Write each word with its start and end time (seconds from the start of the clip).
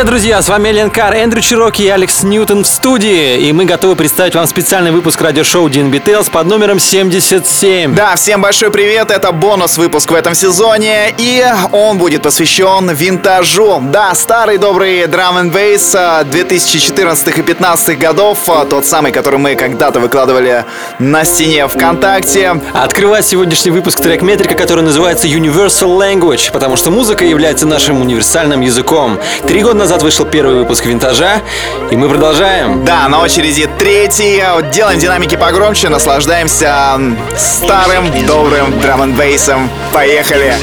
Привет, 0.00 0.12
друзья! 0.12 0.40
С 0.40 0.48
вами 0.48 0.70
Элен 0.70 0.88
Кар, 0.88 1.14
Эндрю 1.14 1.42
Чироки 1.42 1.82
и 1.82 1.88
Алекс 1.88 2.22
Ньютон 2.22 2.64
в 2.64 2.66
студии. 2.66 3.38
И 3.40 3.52
мы 3.52 3.66
готовы 3.66 3.96
представить 3.96 4.34
вам 4.34 4.46
специальный 4.46 4.92
выпуск 4.92 5.20
радиошоу 5.20 5.68
DNB 5.68 6.02
Tales 6.02 6.30
под 6.30 6.46
номером 6.46 6.80
77. 6.80 7.94
Да, 7.94 8.16
всем 8.16 8.40
большой 8.40 8.70
привет! 8.70 9.10
Это 9.10 9.30
бонус 9.30 9.76
выпуск 9.76 10.10
в 10.10 10.14
этом 10.14 10.34
сезоне. 10.34 11.14
И 11.18 11.44
он 11.72 11.98
будет 11.98 12.22
посвящен 12.22 12.88
винтажу. 12.88 13.82
Да, 13.92 14.14
старый 14.14 14.56
добрый 14.56 15.06
драм 15.06 15.36
н 15.36 15.50
бейс 15.50 15.94
2014 16.24 17.28
и 17.28 17.42
2015 17.42 17.98
годов. 17.98 18.38
Тот 18.70 18.86
самый, 18.86 19.12
который 19.12 19.38
мы 19.38 19.54
когда-то 19.54 20.00
выкладывали 20.00 20.64
на 20.98 21.24
стене 21.26 21.68
ВКонтакте. 21.68 22.58
Открывает 22.72 23.26
сегодняшний 23.26 23.70
выпуск 23.70 24.00
трек 24.00 24.22
метрика, 24.22 24.54
который 24.54 24.82
называется 24.82 25.26
Universal 25.26 25.98
Language, 25.98 26.52
потому 26.52 26.76
что 26.76 26.90
музыка 26.90 27.26
является 27.26 27.66
нашим 27.66 28.00
универсальным 28.00 28.62
языком. 28.62 29.18
Три 29.46 29.60
года 29.60 29.74
назад 29.80 29.89
вышел 29.98 30.24
первый 30.24 30.56
выпуск 30.56 30.86
винтажа, 30.86 31.42
и 31.90 31.96
мы 31.96 32.08
продолжаем. 32.08 32.84
Да, 32.84 33.08
на 33.08 33.20
очереди 33.20 33.68
третий. 33.78 34.42
Делаем 34.72 34.98
динамики 34.98 35.36
погромче, 35.36 35.88
наслаждаемся 35.88 37.00
старым 37.36 38.26
добрым 38.26 38.78
драм 38.80 39.02
н 39.02 39.12
бейсом. 39.14 39.70
Поехали! 39.92 40.54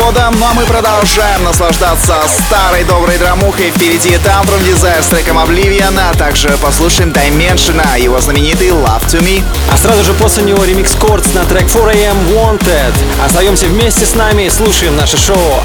Года. 0.00 0.30
Ну 0.32 0.46
а 0.46 0.54
мы 0.54 0.64
продолжаем 0.64 1.44
наслаждаться 1.44 2.16
старой 2.46 2.84
доброй 2.84 3.18
драмухой. 3.18 3.70
Впереди 3.70 4.10
Tantrum 4.14 4.60
Desire 4.64 5.02
с 5.02 5.06
треком 5.06 5.38
Oblivion, 5.38 5.98
а 5.98 6.14
также 6.14 6.48
послушаем 6.58 7.10
Dimension, 7.10 8.00
его 8.00 8.20
знаменитый 8.20 8.68
Love 8.68 9.06
to 9.06 9.20
Me. 9.20 9.42
А 9.72 9.76
сразу 9.76 10.04
же 10.04 10.12
после 10.14 10.42
него 10.42 10.64
ремикс 10.64 10.94
Chords 10.94 11.34
на 11.34 11.44
трек 11.44 11.64
4am 11.64 12.16
Wanted. 12.34 12.94
Остаемся 13.24 13.66
вместе 13.66 14.06
с 14.06 14.14
нами 14.14 14.44
и 14.44 14.50
слушаем 14.50 14.96
наше 14.96 15.16
шоу. 15.16 15.62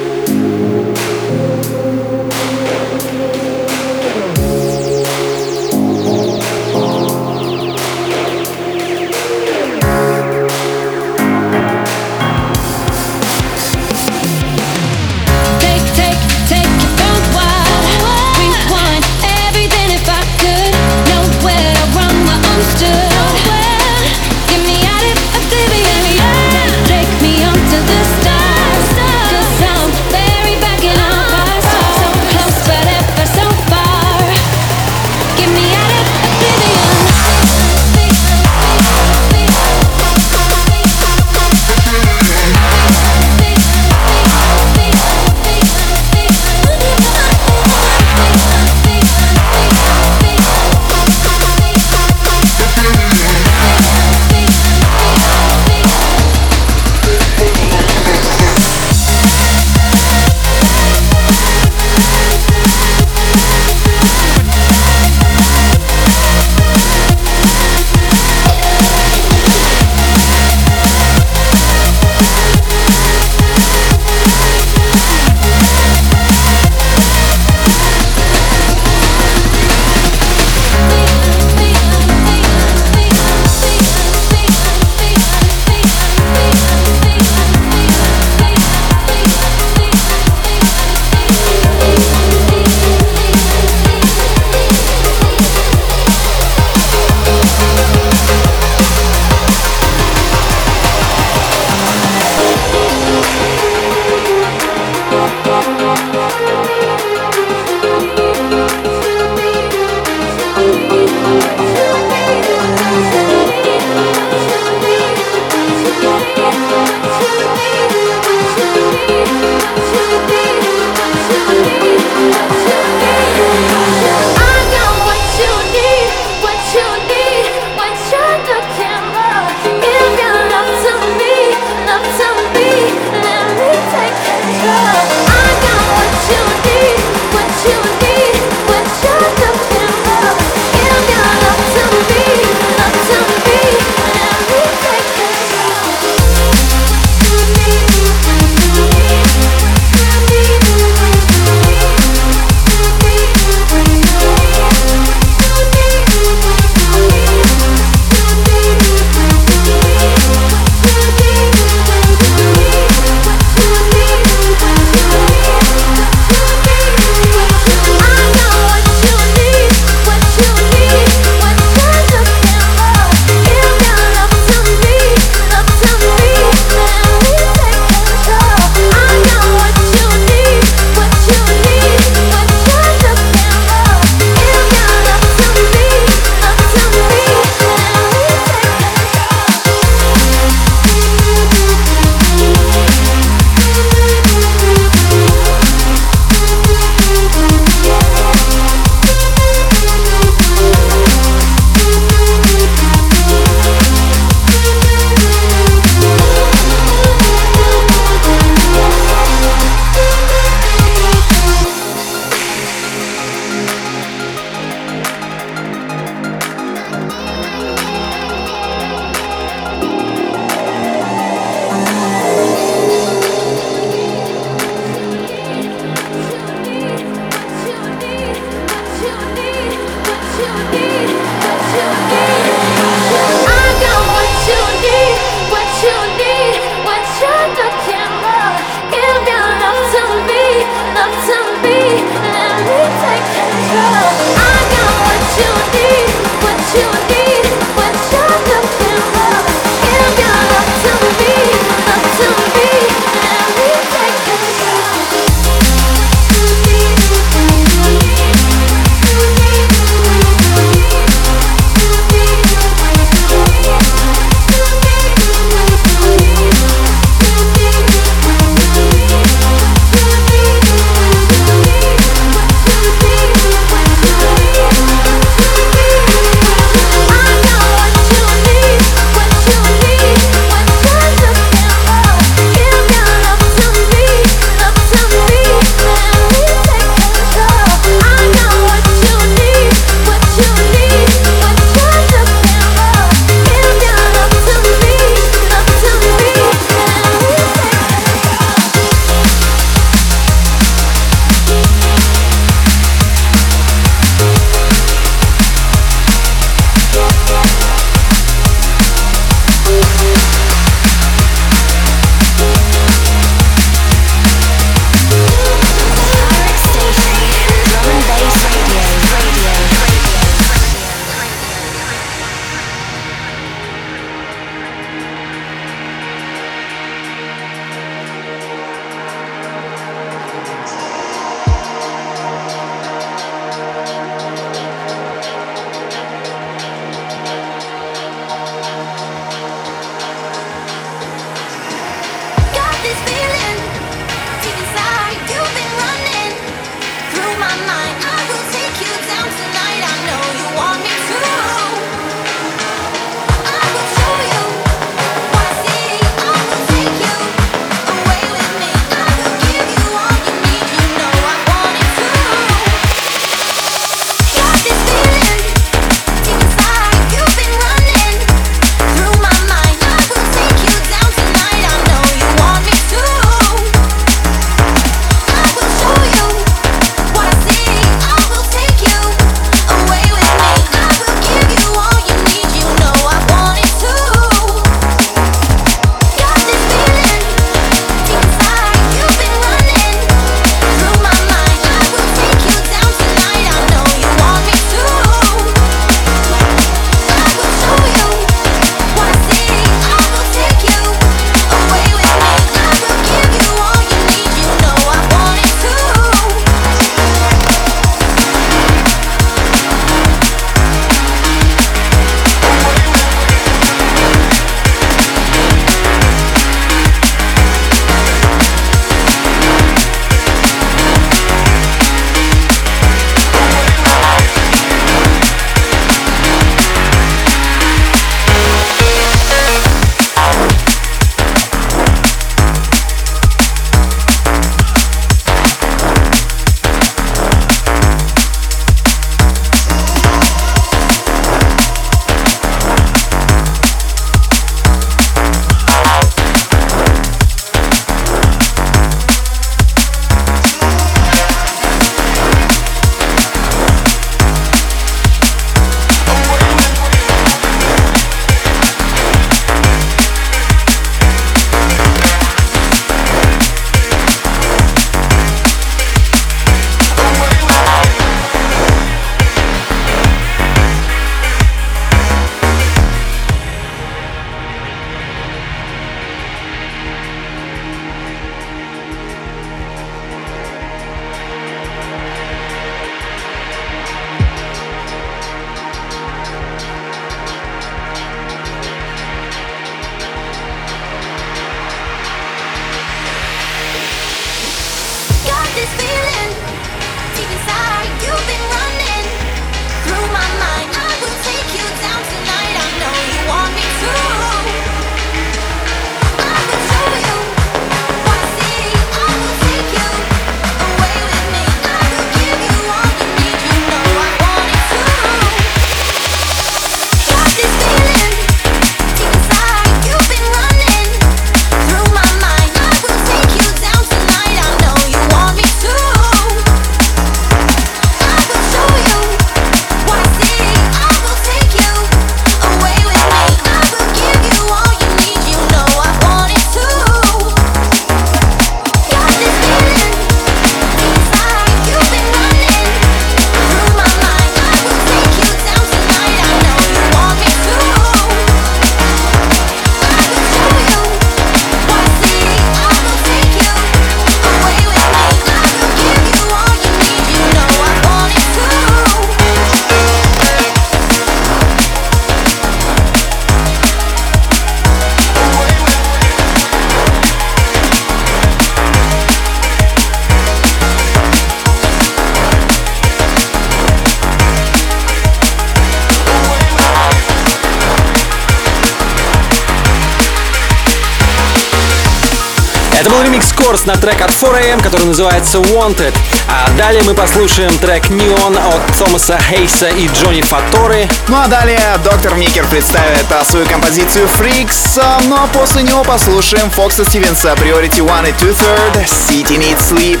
Называется 584.92 585.38
Wanted. 585.38 585.94
А 586.28 586.50
далее 586.58 586.82
мы 586.82 586.92
послушаем 586.92 587.56
трек 587.56 587.86
Neon 587.86 588.36
от 588.36 588.76
Томаса 588.76 589.18
Хейса 589.18 589.68
и 589.68 589.88
Джонни 589.88 590.20
Фаторы. 590.20 590.86
Ну 591.08 591.16
а 591.16 591.28
далее 591.28 591.58
доктор 591.82 592.14
Микер 592.14 592.46
представит 592.48 593.10
а, 593.10 593.24
свою 593.24 593.46
композицию 593.46 594.06
Freaks, 594.06 594.78
а, 594.78 595.00
ну 595.04 595.16
а 595.16 595.26
после 595.28 595.62
него 595.62 595.82
послушаем 595.82 596.50
Фокса 596.50 596.84
Стивенса 596.84 597.32
Priority 597.32 597.78
One 597.78 598.10
и 598.10 598.12
Two 598.12 598.36
Third 598.36 598.84
City 598.84 599.38
Needs 599.38 599.60
Sleep. 599.70 600.00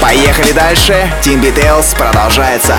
Поехали 0.00 0.52
дальше, 0.52 1.12
Team 1.24 1.42
Details 1.42 1.96
продолжается. 1.96 2.76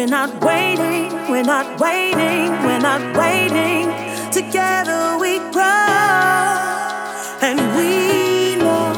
We're 0.00 0.06
not 0.06 0.42
waiting, 0.42 1.12
we're 1.30 1.42
not 1.42 1.78
waiting, 1.78 2.48
we're 2.64 2.80
not 2.80 3.02
waiting. 3.14 3.84
Together 4.32 5.18
we 5.20 5.36
grow, 5.52 6.56
and 7.42 7.60
we 7.76 8.56
know 8.56 8.94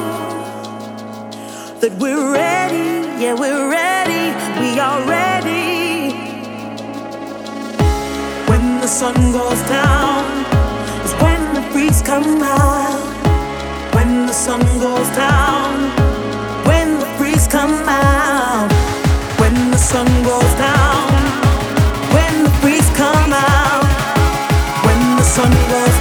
that 1.80 1.92
we're 1.98 2.32
ready. 2.32 3.02
Yeah, 3.20 3.34
we're 3.34 3.68
ready. 3.68 4.30
We 4.60 4.78
are 4.78 5.02
ready. 5.04 6.14
When 8.48 8.80
the 8.80 8.86
sun 8.86 9.16
goes 9.32 9.60
down, 9.68 10.22
is 11.04 11.14
when 11.20 11.42
the 11.56 11.68
breeze 11.72 12.00
come 12.00 12.40
out. 12.44 13.00
When 13.92 14.26
the 14.26 14.32
sun 14.32 14.60
goes 14.78 15.08
down, 15.16 15.90
when 16.64 17.00
the 17.00 17.08
breeze 17.18 17.48
come 17.48 17.74
out. 17.88 18.70
When 19.40 19.72
the 19.72 19.78
sun 19.78 20.06
goes 20.22 20.54
down. 20.54 20.81
sonido 25.34 25.91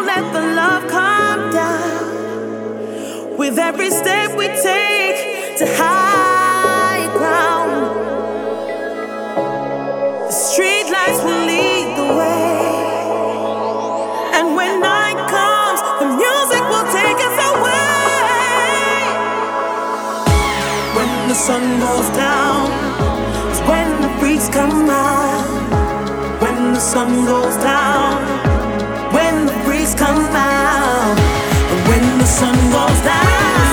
won't 0.00 0.06
let 0.06 0.32
the 0.32 0.40
love 0.54 0.88
come 0.88 1.52
down. 1.52 3.36
With 3.36 3.58
every 3.58 3.90
step 3.90 4.36
we 4.36 4.46
take 4.46 5.58
to 5.58 5.66
high 5.76 7.06
ground, 7.18 7.96
the 10.28 10.30
street 10.30 10.90
lights 10.90 11.22
will 11.24 11.44
lead 11.46 11.96
the 11.98 12.08
way. 12.18 12.60
And 14.38 14.56
when 14.56 14.80
night 14.80 15.20
comes, 15.36 15.80
the 16.00 16.08
music 16.24 16.62
will 16.72 16.88
take 17.00 17.18
us 17.28 17.36
away. 17.52 18.22
When 20.96 21.28
the 21.28 21.34
sun 21.34 21.80
goes 21.80 22.08
down, 22.16 22.70
it's 23.50 23.60
when 23.68 23.88
the 24.02 24.08
freaks 24.18 24.48
come 24.48 24.88
out. 24.88 26.40
When 26.40 26.72
the 26.72 26.80
sun 26.80 27.26
goes 27.26 27.56
down 27.56 28.39
sun 32.30 32.54
goes 32.70 33.00
down. 33.00 33.69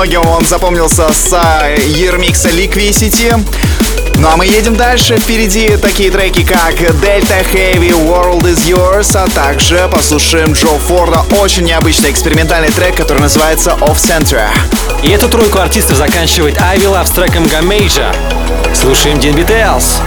Многим 0.00 0.26
он 0.30 0.42
запомнился 0.46 1.12
с 1.12 1.28
Ермикса 1.76 2.48
Liquidity. 2.48 3.38
Ну 4.14 4.28
а 4.28 4.36
мы 4.38 4.46
едем 4.46 4.74
дальше. 4.74 5.18
Впереди 5.18 5.76
такие 5.76 6.10
треки, 6.10 6.42
как 6.42 6.72
Delta 6.72 7.44
Heavy, 7.52 7.90
World 7.90 8.44
is 8.44 8.66
Yours, 8.66 9.14
а 9.14 9.28
также 9.28 9.90
послушаем 9.92 10.54
Джо 10.54 10.78
Форда. 10.88 11.26
Очень 11.42 11.64
необычный 11.64 12.10
экспериментальный 12.10 12.70
трек, 12.70 12.96
который 12.96 13.18
называется 13.18 13.76
Off 13.82 13.96
Center. 13.96 14.48
И 15.02 15.10
эту 15.10 15.28
тройку 15.28 15.58
артистов 15.58 15.98
заканчивает 15.98 16.56
Ivy 16.56 16.84
Love 16.84 17.06
с 17.06 17.10
треком 17.10 17.44
Gammajor. 17.44 18.16
Слушаем 18.74 19.20
Дин 19.20 19.34
Details. 19.34 20.00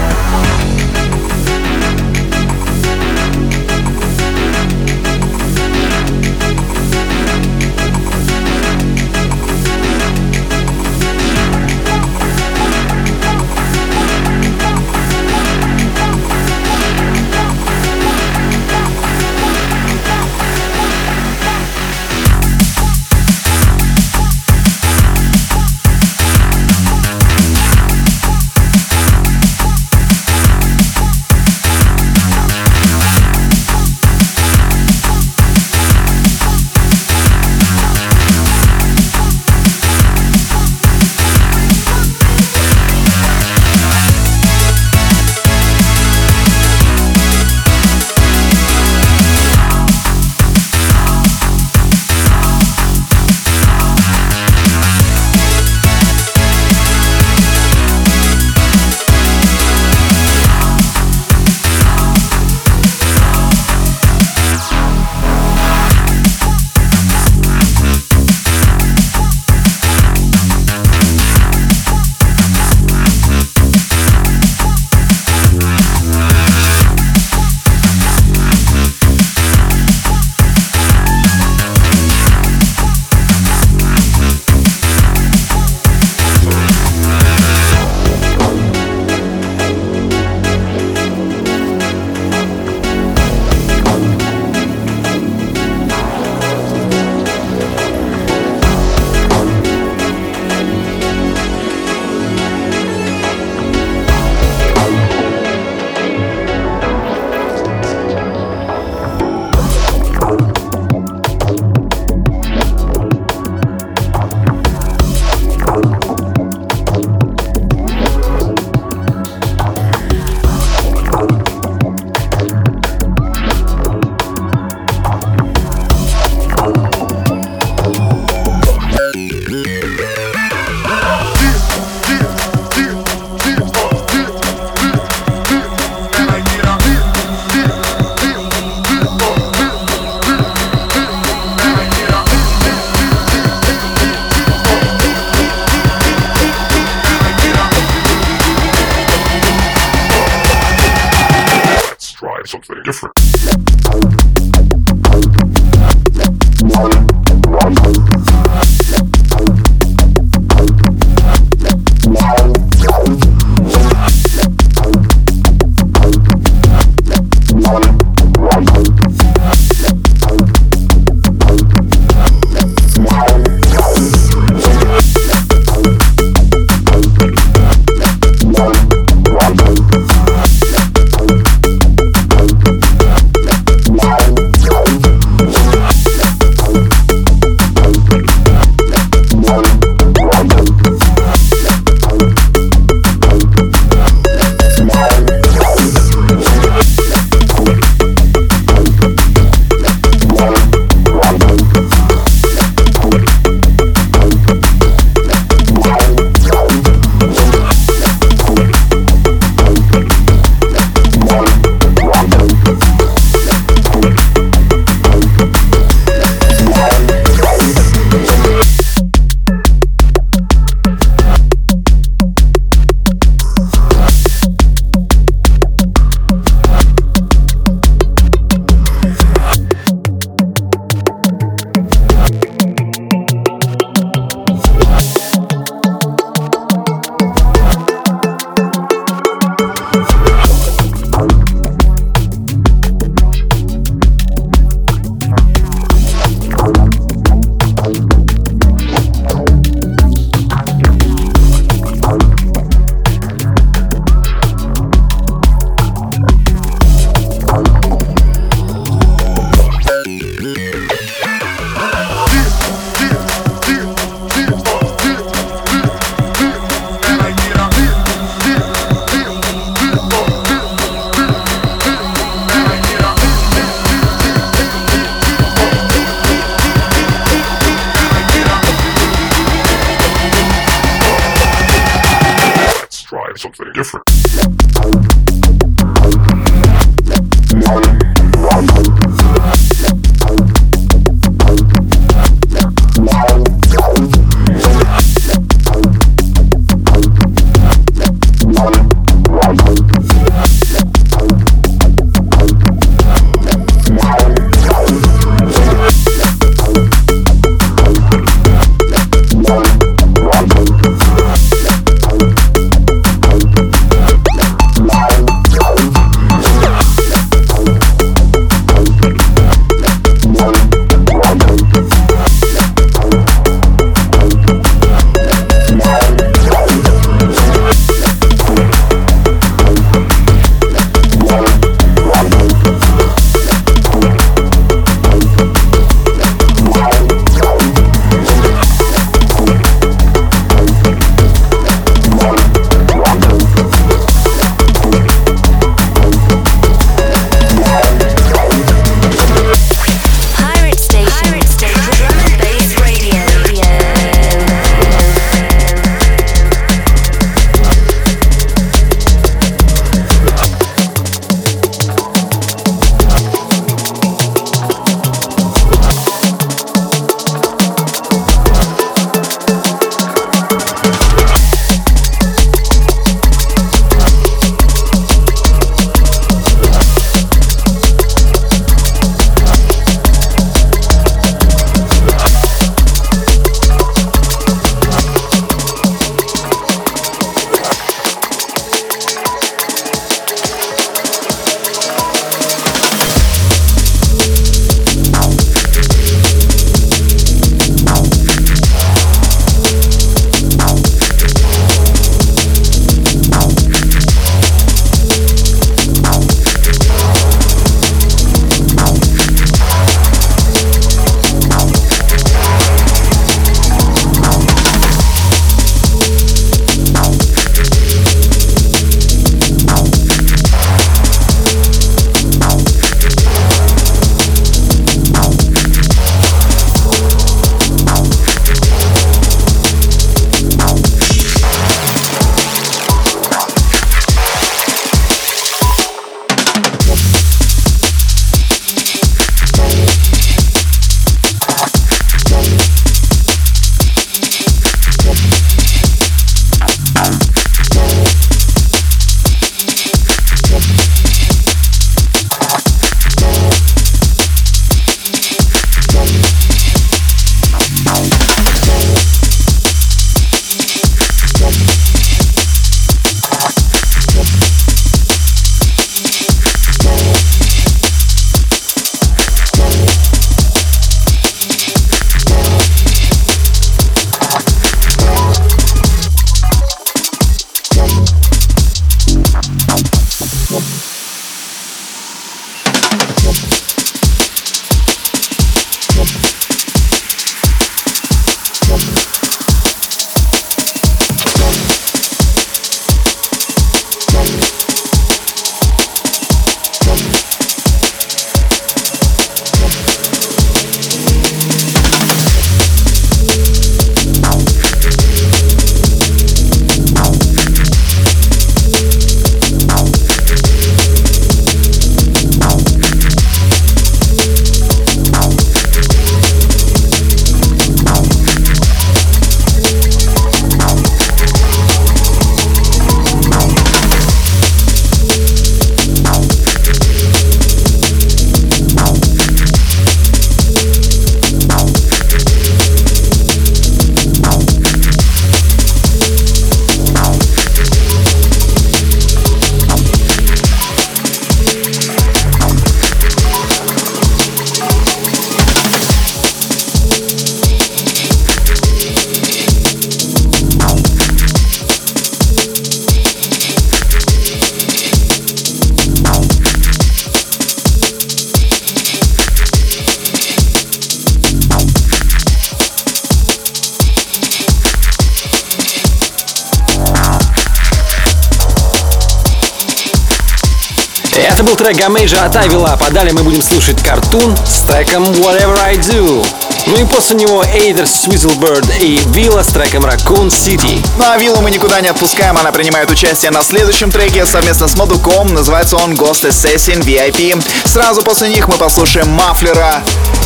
От 572.33 572.45
Авила. 572.45 572.77
Подали 572.79 573.11
мы 573.11 573.23
будем 573.23 573.41
слушать 573.41 573.81
картун 573.83 574.35
с 574.45 574.61
треком 574.61 575.03
Whatever 575.03 575.59
I 575.63 575.75
Do. 575.75 576.25
Ну 576.67 576.77
и 576.77 576.85
после 576.85 577.17
него 577.17 577.43
Эйдер 577.43 577.85
Swizzlebird 577.85 578.79
и 578.79 579.01
Вилла 579.07 579.43
с 579.43 579.47
треком 579.47 579.85
Raccoon 579.85 580.27
City. 580.27 580.85
Ну 580.97 581.03
а 581.05 581.17
Виллу 581.17 581.41
мы 581.41 581.51
никуда 581.51 581.81
не 581.81 581.89
отпускаем, 581.89 582.37
она 582.37 582.51
принимает 582.51 582.89
участие 582.89 583.31
на 583.31 583.43
следующем 583.43 583.91
треке 583.91 584.25
совместно 584.25 584.67
с 584.67 584.75
Модуком, 584.75 585.33
называется 585.33 585.75
он 585.77 585.93
Ghost 585.93 586.27
Assassin 586.27 586.81
VIP. 586.81 587.43
Сразу 587.65 588.01
после 588.03 588.29
них 588.29 588.47
мы 588.47 588.55
послушаем 588.55 589.09
Мафлера 589.09 589.83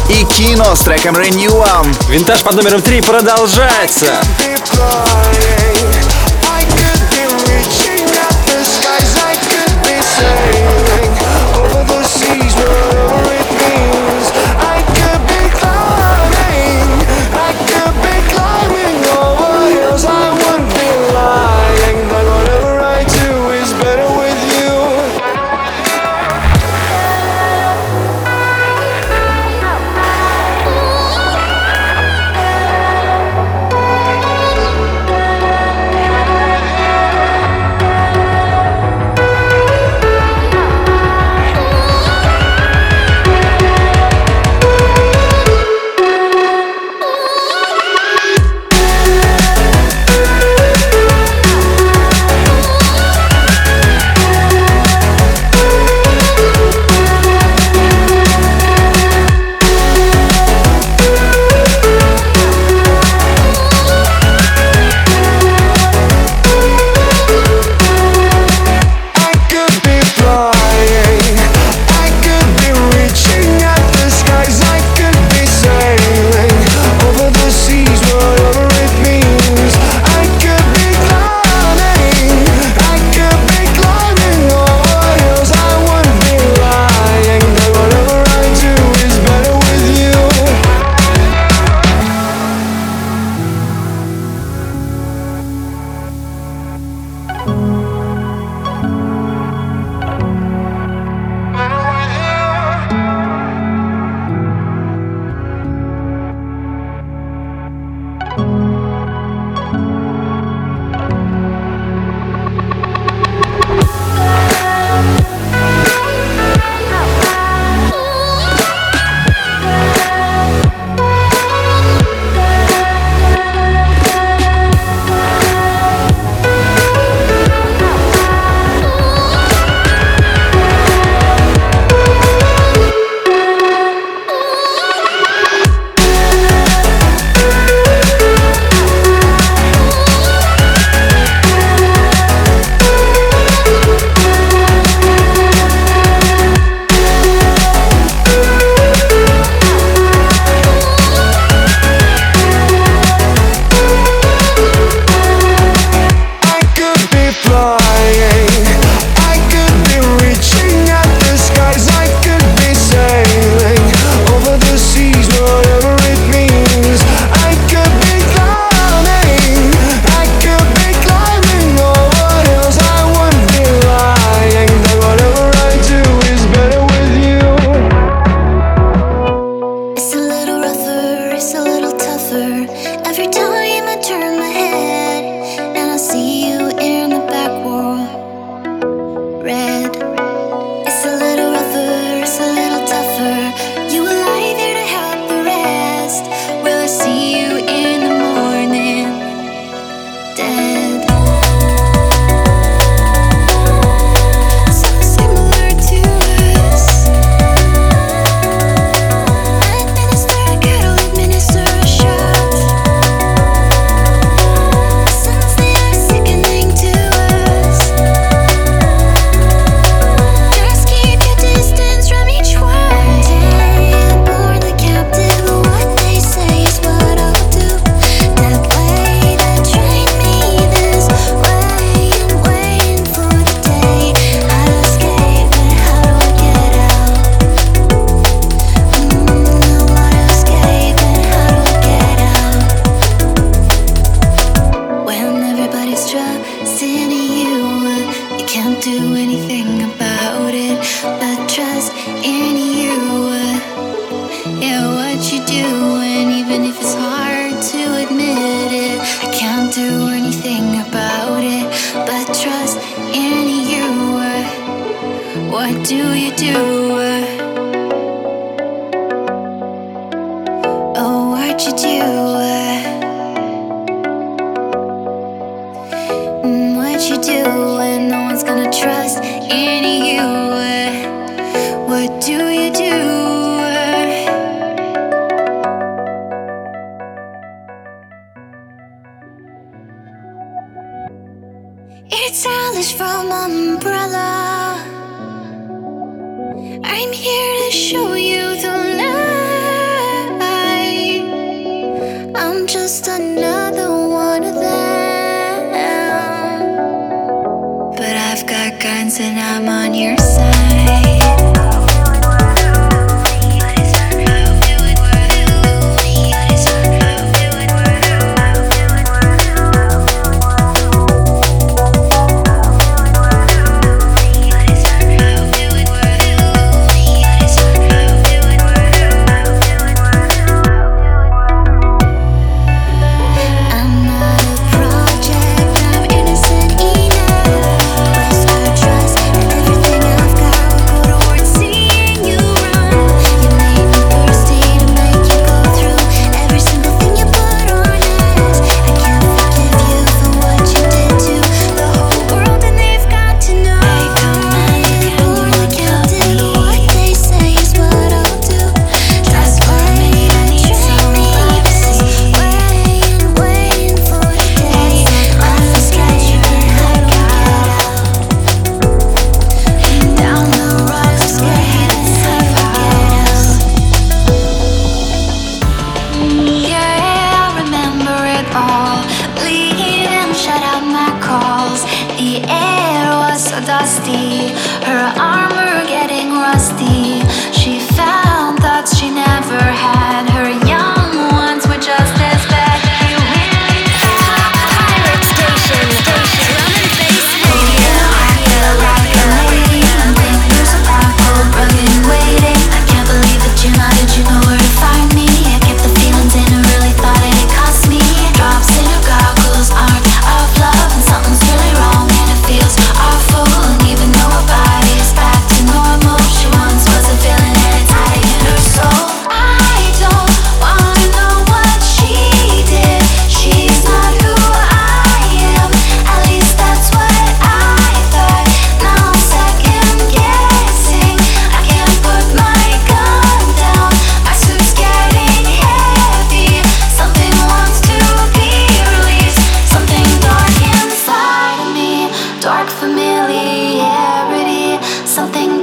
и 0.09 0.23
Кино 0.25 0.75
с 0.75 0.81
треком 0.81 1.15
Renew. 1.15 1.95
Винтаж 2.09 2.41
под 2.41 2.55
номером 2.55 2.81
3 2.81 3.01
продолжается. 3.01 4.21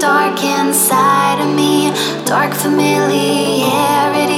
dark 0.05 0.39
inside 0.45 1.41
of 1.41 1.51
me, 1.57 1.91
dark 2.27 2.53
familiarity. 2.53 4.34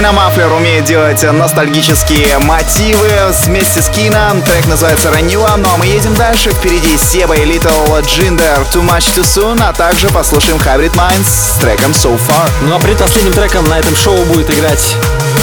Старина 0.00 0.12
Мафлер 0.12 0.50
умеет 0.52 0.84
делать 0.86 1.22
ностальгические 1.22 2.38
мотивы 2.38 3.10
вместе 3.44 3.82
с 3.82 3.90
Кино. 3.90 4.30
Трек 4.46 4.66
называется 4.66 5.10
Ранила, 5.10 5.52
ну 5.58 5.68
а 5.74 5.76
мы 5.76 5.84
едем 5.84 6.14
дальше. 6.14 6.52
Впереди 6.52 6.96
Себа 6.96 7.34
и 7.34 7.44
Little 7.44 8.00
Jinder 8.04 8.66
Too 8.72 8.82
Much 8.82 9.14
Too 9.14 9.24
Soon, 9.24 9.62
а 9.62 9.74
также 9.74 10.08
послушаем 10.08 10.56
Hybrid 10.56 10.94
Minds 10.94 11.26
с 11.26 11.58
треком 11.60 11.90
So 11.90 12.16
Far. 12.16 12.50
Ну 12.62 12.74
а 12.74 12.78
предпоследним 12.78 13.34
треком 13.34 13.68
на 13.68 13.78
этом 13.78 13.94
шоу 13.94 14.16
будет 14.24 14.48
играть 14.48 14.96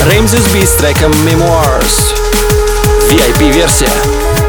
Ramses 0.08 0.52
B 0.52 0.66
с 0.66 0.72
треком 0.72 1.12
Memoirs. 1.12 2.16
VIP-версия. 3.12 4.47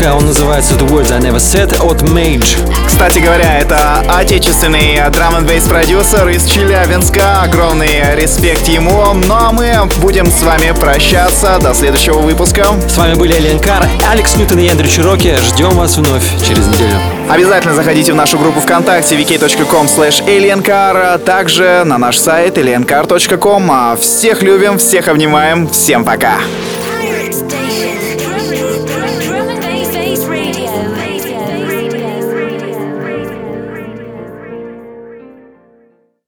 трека, 0.00 0.14
он 0.14 0.26
называется 0.26 0.74
The 0.74 0.88
Words 0.88 1.12
I 1.12 1.20
Never 1.20 1.36
Said 1.36 1.78
от 1.84 2.02
Mage. 2.02 2.56
Кстати 2.86 3.18
говоря, 3.18 3.58
это 3.58 4.02
отечественный 4.08 5.00
драм 5.10 5.36
н 5.36 5.46
бейс 5.46 5.64
продюсер 5.64 6.28
из 6.28 6.46
Челябинска. 6.46 7.42
Огромный 7.42 8.14
респект 8.16 8.66
ему. 8.68 9.12
Ну 9.14 9.34
а 9.34 9.52
мы 9.52 9.88
будем 10.00 10.26
с 10.26 10.42
вами 10.42 10.72
прощаться 10.78 11.58
до 11.60 11.74
следующего 11.74 12.18
выпуска. 12.18 12.66
С 12.88 12.96
вами 12.96 13.14
были 13.14 13.34
Элен 13.36 13.58
Кар, 13.58 13.86
Алекс 14.10 14.36
Ньютон 14.36 14.58
и 14.58 14.68
Эндрю 14.68 14.88
Чироки. 14.88 15.36
Ждем 15.36 15.70
вас 15.70 15.96
вновь 15.96 16.24
через 16.46 16.66
неделю. 16.66 16.96
Обязательно 17.28 17.74
заходите 17.74 18.12
в 18.12 18.16
нашу 18.16 18.38
группу 18.38 18.60
ВКонтакте 18.60 19.16
vk.com 19.16 19.86
slash 19.86 20.24
aliencar, 20.26 21.14
а 21.14 21.18
также 21.18 21.82
на 21.84 21.98
наш 21.98 22.18
сайт 22.18 22.58
aliencar.com. 22.58 23.70
А 23.70 23.96
всех 23.96 24.42
любим, 24.42 24.78
всех 24.78 25.08
обнимаем, 25.08 25.68
всем 25.68 26.04
пока! 26.04 26.20
Пока. 26.20 26.69